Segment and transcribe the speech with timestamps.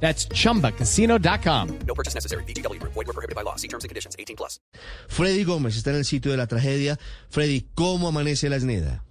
[0.00, 1.78] That's chumbacasino.com.
[1.86, 2.44] No purchase necessary.
[2.44, 2.80] BGW.
[2.82, 3.56] Void were prohibited by law.
[3.56, 4.14] See terms and conditions.
[4.18, 4.60] 18 plus.
[5.08, 6.98] Freddy Gómez está en el sitio de la tragedia.
[7.28, 9.02] Freddy, ¿cómo amanece la esneda?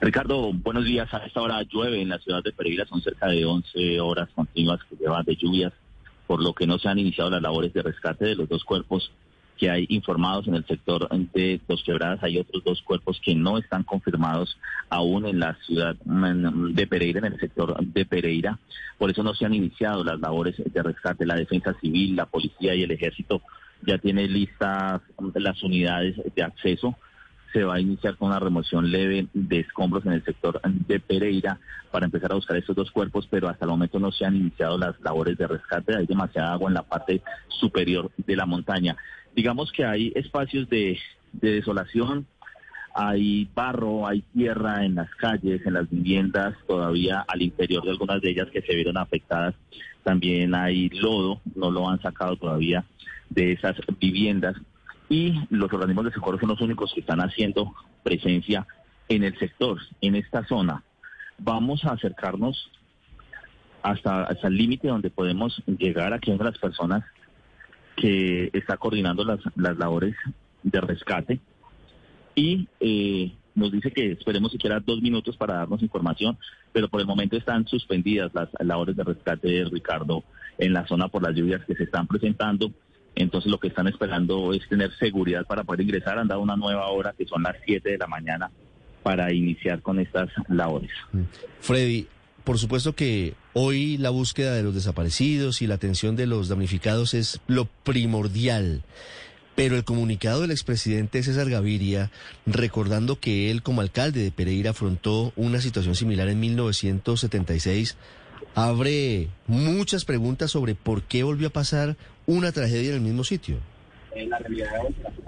[0.00, 1.12] Ricardo, buenos días.
[1.12, 2.86] A esta hora llueve en la ciudad de Pereira.
[2.86, 5.72] Son cerca de 11 horas continuas que llevan de lluvias,
[6.26, 9.10] por lo que no se han iniciado las labores de rescate de los dos cuerpos
[9.56, 12.22] que hay informados en el sector de Dos Quebradas.
[12.22, 14.58] Hay otros dos cuerpos que no están confirmados
[14.88, 18.58] aún en la ciudad de Pereira, en el sector de Pereira.
[18.98, 21.26] Por eso no se han iniciado las labores de rescate.
[21.26, 23.42] La defensa civil, la policía y el ejército
[23.86, 25.02] ya tienen listas
[25.34, 26.96] las unidades de acceso
[27.54, 31.60] se va a iniciar con una remoción leve de escombros en el sector de Pereira
[31.92, 34.76] para empezar a buscar estos dos cuerpos, pero hasta el momento no se han iniciado
[34.76, 35.96] las labores de rescate.
[35.96, 38.96] Hay demasiada agua en la parte superior de la montaña.
[39.34, 40.98] Digamos que hay espacios de,
[41.32, 42.26] desolación,
[42.94, 48.20] hay barro, hay tierra en las calles, en las viviendas, todavía al interior de algunas
[48.20, 49.54] de ellas que se vieron afectadas.
[50.04, 52.84] También hay lodo, no lo han sacado todavía
[53.30, 54.54] de esas viviendas
[55.08, 58.66] y los organismos de socorro son los únicos que están haciendo presencia
[59.08, 60.82] en el sector, en esta zona.
[61.38, 62.70] Vamos a acercarnos
[63.82, 67.04] hasta, hasta el límite donde podemos llegar una de las personas
[67.96, 70.14] que está coordinando las, las labores
[70.62, 71.40] de rescate
[72.34, 76.36] y eh, nos dice que esperemos siquiera dos minutos para darnos información,
[76.72, 80.24] pero por el momento están suspendidas las labores de rescate de Ricardo
[80.58, 82.72] en la zona por las lluvias que se están presentando
[83.14, 86.18] entonces lo que están esperando es tener seguridad para poder ingresar.
[86.18, 88.50] Han dado una nueva hora que son las 7 de la mañana
[89.02, 90.90] para iniciar con estas labores.
[91.60, 92.08] Freddy,
[92.44, 97.14] por supuesto que hoy la búsqueda de los desaparecidos y la atención de los damnificados
[97.14, 98.82] es lo primordial.
[99.54, 102.10] Pero el comunicado del expresidente César Gaviria,
[102.44, 107.96] recordando que él como alcalde de Pereira afrontó una situación similar en 1976,
[108.54, 111.96] abre muchas preguntas sobre por qué volvió a pasar
[112.26, 113.58] una tragedia en el mismo sitio.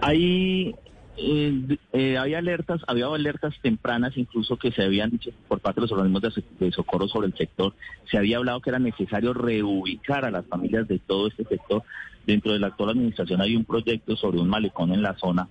[0.00, 0.74] Hay
[1.16, 5.82] eh, eh, había alertas, había alertas tempranas incluso que se habían dicho por parte de
[5.82, 6.22] los organismos
[6.58, 7.74] de, socorro sobre el sector.
[8.10, 11.82] Se había hablado que era necesario reubicar a las familias de todo este sector.
[12.26, 15.48] Dentro de la actual administración hay un proyecto sobre un malecón en la zona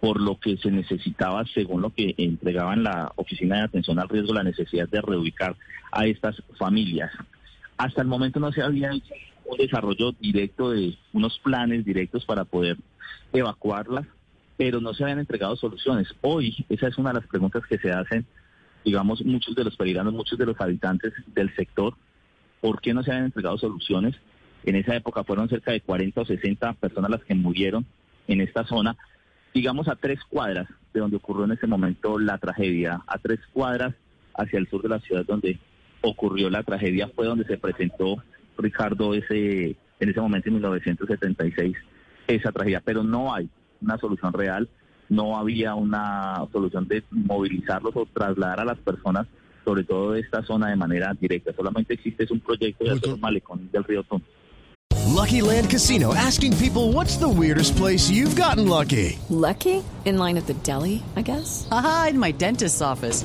[0.00, 4.32] por lo que se necesitaba, según lo que entregaban la Oficina de Atención al Riesgo,
[4.32, 5.56] la necesidad de reubicar
[5.92, 7.12] a estas familias.
[7.76, 9.12] Hasta el momento no se había hecho
[9.44, 12.78] un desarrollo directo de unos planes directos para poder
[13.32, 14.06] evacuarlas,
[14.60, 16.06] pero no se habían entregado soluciones.
[16.20, 18.26] Hoy esa es una de las preguntas que se hacen,
[18.84, 21.94] digamos, muchos de los peregrinos, muchos de los habitantes del sector,
[22.60, 24.14] ¿por qué no se habían entregado soluciones?
[24.64, 27.86] En esa época fueron cerca de 40 o 60 personas las que murieron
[28.28, 28.98] en esta zona
[29.54, 33.94] digamos, a tres cuadras de donde ocurrió en ese momento la tragedia, a tres cuadras
[34.34, 35.58] hacia el sur de la ciudad donde
[36.02, 38.22] ocurrió la tragedia, fue donde se presentó
[38.58, 41.76] Ricardo ese en ese momento en 1976
[42.26, 43.48] esa tragedia, pero no hay
[43.82, 44.68] una solución real,
[45.08, 49.26] no había una solución de movilizarlos o trasladar a las personas,
[49.64, 53.20] sobre todo de esta zona de manera directa, solamente existe un proyecto de hacer un
[53.20, 54.26] malecón del río Tonto.
[55.08, 59.18] Lucky Land Casino asking people what's the weirdest place you've gotten lucky?
[59.28, 59.82] Lucky?
[60.04, 61.68] In line at the deli, I guess?
[61.70, 63.24] Aha, in my dentist's office.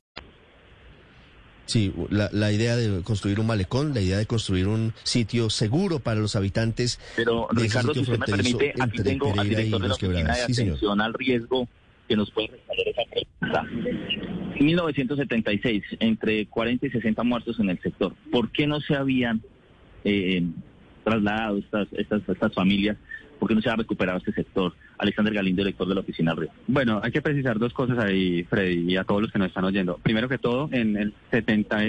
[1.71, 5.99] Sí, la, la, idea de construir un malecón, la idea de construir un sitio seguro
[5.99, 6.99] para los habitantes.
[7.15, 10.53] Pero, de Ricardo, si usted me permite, aquí tengo al director de la Oficina de
[10.53, 11.69] sí, Atención al Riesgo
[12.09, 13.63] que nos puede responder esa pregunta.
[14.59, 18.13] 1976, entre 40 y 60 muertos en el sector.
[18.29, 19.41] ¿Por qué no se habían
[20.03, 20.43] eh,
[21.05, 22.97] trasladado estas, estas, estas familias?
[23.41, 24.71] ¿Por qué no se ha recuperado este sector?
[24.99, 26.51] Alexander Galindo, director de la oficina Río.
[26.67, 29.63] Bueno, hay que precisar dos cosas ahí, Freddy, y a todos los que nos están
[29.63, 29.97] oyendo.
[30.03, 31.85] Primero que todo, en el 70,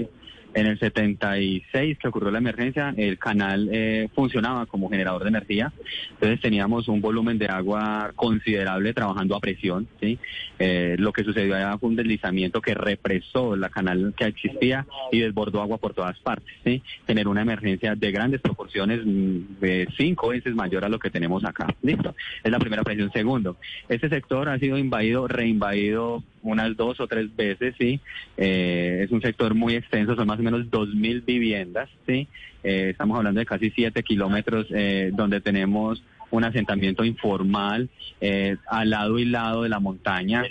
[0.54, 5.72] En el 76 que ocurrió la emergencia, el canal eh, funcionaba como generador de energía,
[6.10, 9.88] entonces teníamos un volumen de agua considerable trabajando a presión.
[10.00, 10.18] ¿sí?
[10.58, 15.20] Eh, lo que sucedió allá fue un deslizamiento que represó la canal que existía y
[15.20, 16.54] desbordó agua por todas partes.
[16.64, 16.82] ¿sí?
[17.06, 21.44] Tener una emergencia de grandes proporciones, mm, de cinco veces mayor a lo que tenemos
[21.44, 21.66] acá.
[21.82, 22.14] Listo,
[22.44, 23.10] es la primera presión.
[23.12, 23.56] Segundo,
[23.88, 28.00] este sector ha sido invadido, reinvadido unas dos o tres veces, sí.
[28.36, 32.28] Eh, es un sector muy extenso, son más o menos dos mil viviendas, sí.
[32.62, 36.02] Eh, estamos hablando de casi siete kilómetros eh, donde tenemos
[36.32, 37.88] un asentamiento informal
[38.20, 40.42] eh, al lado y lado de la montaña,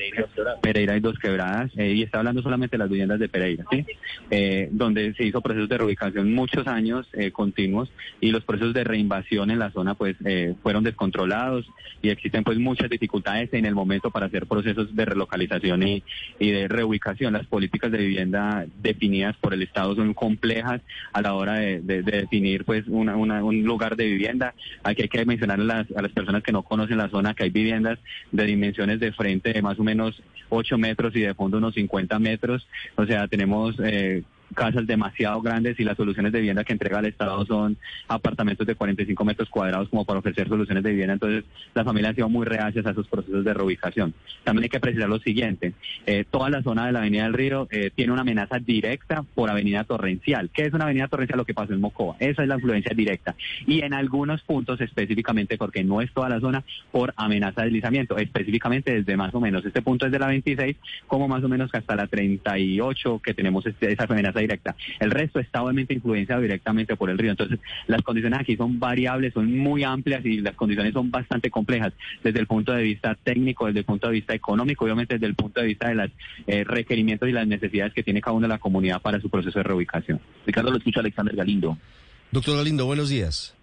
[0.61, 3.85] Pereira y Dos Quebradas, eh, y está hablando solamente de las viviendas de Pereira, ¿sí?
[4.29, 7.91] Eh, donde se hizo procesos de reubicación muchos años eh, continuos
[8.21, 11.65] y los procesos de reinvasión en la zona pues eh, fueron descontrolados
[12.01, 16.03] y existen pues muchas dificultades en el momento para hacer procesos de relocalización y,
[16.39, 17.33] y de reubicación.
[17.33, 20.81] Las políticas de vivienda definidas por el Estado son complejas
[21.13, 24.53] a la hora de, de- de definir pues una- una- un lugar de vivienda.
[24.83, 27.49] Aquí hay que mencionar las, a las personas que no conocen la zona que hay
[27.49, 27.99] viviendas
[28.31, 32.19] de dimensiones de frente de más o menos 8 metros y de fondo unos 50
[32.19, 32.67] metros.
[32.95, 33.75] O sea, tenemos...
[33.83, 34.23] eh,
[34.55, 37.77] casas demasiado grandes y las soluciones de vivienda que entrega el Estado son
[38.07, 41.13] apartamentos de 45 metros cuadrados como para ofrecer soluciones de vivienda.
[41.13, 41.43] Entonces,
[41.73, 44.13] las familias han sido muy reacias a esos procesos de reubicación.
[44.43, 45.73] También hay que precisar lo siguiente.
[46.05, 49.49] eh, toda la zona de la Avenida del Río eh, tiene una amenaza directa por
[49.49, 50.49] Avenida Torrencial.
[50.53, 51.37] ¿Qué es una Avenida Torrencial?
[51.37, 52.15] Lo que pasó en Mocoa.
[52.19, 53.35] Esa es la influencia directa.
[53.67, 58.17] Y en algunos puntos específicamente, porque no es toda la zona, por amenaza de deslizamiento.
[58.17, 60.75] Específicamente desde más o menos, este punto es de la 26,
[61.07, 64.75] como más o menos hasta la 38 que tenemos este- esa amenaza directa.
[64.99, 67.31] El resto está obviamente influenciado directamente por el río.
[67.31, 71.93] Entonces, las condiciones aquí son variables, son muy amplias y las condiciones son bastante complejas
[72.23, 75.35] desde el punto de vista técnico, desde el punto de vista económico, obviamente desde el
[75.35, 76.11] punto de vista de los
[76.65, 79.63] requerimientos y las necesidades que tiene cada una de la comunidad para su proceso de
[79.63, 80.19] reubicación.
[80.45, 81.77] Ricardo, lo escucha Alexander Galindo.
[82.31, 83.55] Doctor Galindo, buenos días.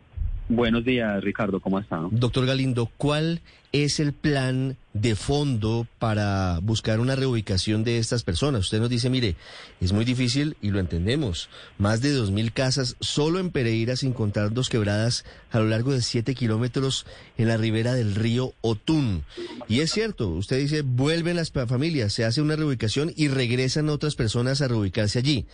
[0.50, 2.00] Buenos días, Ricardo, ¿cómo está?
[2.10, 3.42] Doctor Galindo, ¿cuál
[3.72, 8.62] es el plan de fondo para buscar una reubicación de estas personas?
[8.62, 9.36] Usted nos dice, mire,
[9.78, 11.50] es muy difícil y lo entendemos.
[11.76, 15.92] Más de dos mil casas solo en Pereira, sin contar dos quebradas, a lo largo
[15.92, 17.04] de siete kilómetros
[17.36, 19.24] en la ribera del río Otún.
[19.68, 24.14] Y es cierto, usted dice, vuelven las familias, se hace una reubicación y regresan otras
[24.14, 25.44] personas a reubicarse allí.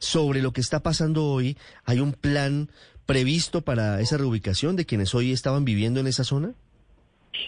[0.00, 2.68] Sobre lo que está pasando hoy, ¿hay un plan
[3.12, 6.52] previsto para esa reubicación de quienes hoy estaban viviendo en esa zona?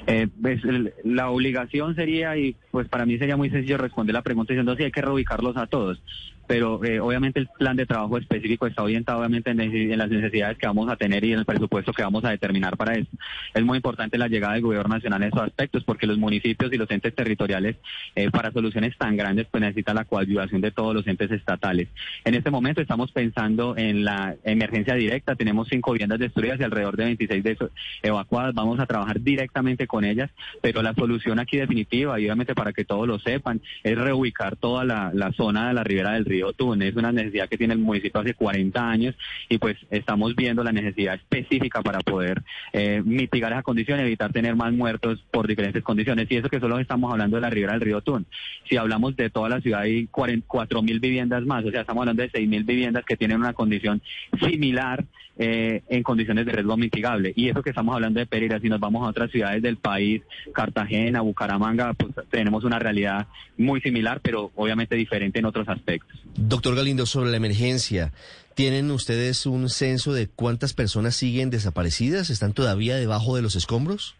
[0.07, 0.61] Eh, pues,
[1.05, 4.83] la obligación sería, y pues para mí sería muy sencillo responder la pregunta diciendo si
[4.85, 6.03] hay que reubicarlos a todos.
[6.53, 10.67] Pero eh, obviamente el plan de trabajo específico está orientado obviamente en, las necesidades que
[10.67, 13.09] vamos a tener y en el presupuesto que vamos a determinar para eso.
[13.55, 16.77] Es muy importante la llegada del gobierno nacional en esos aspectos porque los municipios y
[16.77, 17.77] los entes territoriales
[18.15, 21.89] eh, para soluciones tan grandes pues necesitan la coadyuvación de todos los entes estatales.
[22.27, 25.35] En este momento estamos pensando en la emergencia directa.
[25.37, 27.57] Tenemos cinco viviendas destruidas y alrededor de 26 de
[28.03, 28.53] evacuadas.
[28.53, 32.85] Vamos a trabajar directamente con ellas, pero la solución aquí definitiva, y obviamente para que
[32.85, 36.83] todos lo sepan, es reubicar toda la zona de la ribera del río Tún.
[36.83, 39.15] Es una necesidad que tiene el municipio hace 40 años
[39.49, 42.43] y pues estamos viendo la necesidad específica para poder
[42.73, 46.27] eh, mitigar esa condición evitar tener más muertos por diferentes condiciones.
[46.31, 48.27] Y eso que solo estamos hablando de la ribera del río Tún.
[48.69, 52.23] Si hablamos de toda la ciudad hay 44 mil viviendas más, o sea, estamos hablando
[52.23, 54.03] de 6 mil viviendas que tienen una condición
[54.41, 55.05] similar
[55.39, 57.33] eh, en condiciones de riesgo mitigable.
[57.35, 60.23] Y eso que estamos hablando de Pereira, si nos vamos a otras ciudades del país,
[60.53, 66.23] Cartagena, Bucaramanga, pues tenemos una realidad muy similar, pero obviamente diferente en otros aspectos.
[66.37, 68.13] Doctor Galindo, sobre la emergencia,
[68.55, 72.31] ¿tienen ustedes un censo de cuántas personas siguen desaparecidas?
[72.31, 74.15] ¿Están todavía debajo de los escombros?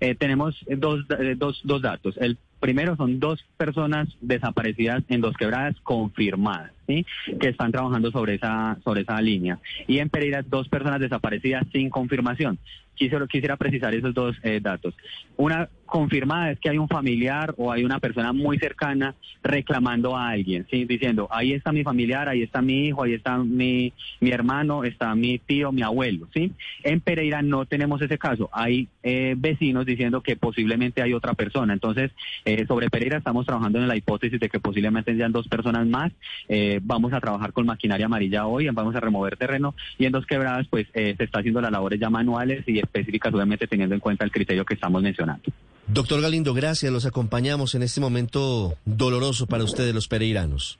[0.00, 2.16] Eh, tenemos eh, dos, eh, dos, dos datos.
[2.18, 7.04] El primero son dos personas desaparecidas en dos quebradas confirmadas, ¿sí?
[7.38, 9.58] que están trabajando sobre esa, sobre esa línea.
[9.86, 12.58] Y en Pereira, dos personas desaparecidas sin confirmación.
[12.94, 14.94] Quisiera, quisiera precisar esos dos eh, datos.
[15.36, 20.30] Una confirmada es que hay un familiar o hay una persona muy cercana reclamando a
[20.30, 20.84] alguien, ¿sí?
[20.84, 25.14] diciendo, ahí está mi familiar, ahí está mi hijo, ahí está mi, mi hermano, está
[25.14, 26.28] mi tío, mi abuelo.
[26.32, 26.52] ¿sí?
[26.82, 28.48] En Pereira no tenemos ese caso.
[28.52, 31.72] Hay eh, vecinos diciendo que posiblemente hay otra persona.
[31.72, 32.10] Entonces,
[32.44, 36.12] eh, sobre Pereira estamos trabajando en la hipótesis de que posiblemente sean dos personas más.
[36.48, 40.26] Eh, vamos a trabajar con maquinaria amarilla hoy, vamos a remover terreno y en dos
[40.26, 44.00] quebradas pues eh, se está haciendo las labores ya manuales y específicas, obviamente teniendo en
[44.00, 45.44] cuenta el criterio que estamos mencionando.
[45.86, 46.92] Doctor Galindo, gracias.
[46.92, 50.78] Los acompañamos en este momento doloroso para ustedes, los pereiranos.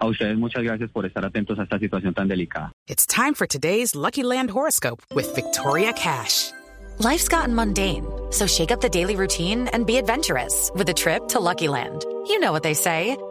[0.00, 2.72] A ustedes muchas gracias por estar atentos a esta situación tan delicada.
[2.86, 6.52] It's time for today's Lucky Land horoscope with Victoria Cash.
[6.98, 11.28] Life's gotten mundane, so shake up the daily routine and be adventurous with a trip
[11.28, 12.04] to Lucky Land.
[12.26, 13.16] You know what they say